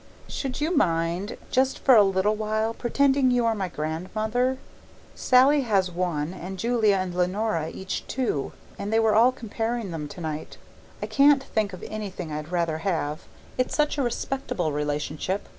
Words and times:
Should 0.27 0.59
you 0.59 0.75
mind, 0.75 1.37
just 1.51 1.77
for 1.77 1.95
a 1.95 2.01
little 2.01 2.33
while, 2.33 2.73
pretending 2.73 3.29
you 3.29 3.45
are 3.45 3.53
my 3.53 3.67
grandmother? 3.67 4.57
Sallie 5.13 5.61
has 5.61 5.91
one 5.91 6.33
and 6.33 6.57
Julia 6.57 6.95
and 6.95 7.13
Leonora 7.13 7.69
each 7.69 8.07
two, 8.07 8.51
and 8.79 8.91
they 8.91 8.99
were 8.99 9.13
all 9.13 9.31
comparing 9.31 9.91
them 9.91 10.07
tonight. 10.07 10.57
I 11.03 11.05
can't 11.05 11.43
think 11.43 11.71
of 11.71 11.83
anything 11.83 12.31
I'd 12.31 12.51
rather 12.51 12.79
have; 12.79 13.25
it's 13.59 13.75
such 13.75 13.99
a 13.99 14.03
respectable 14.03 14.71
relationship. 14.71 15.47